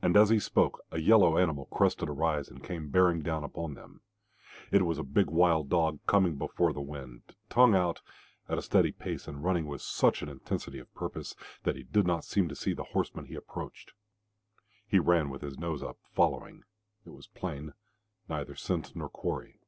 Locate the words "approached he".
13.34-15.00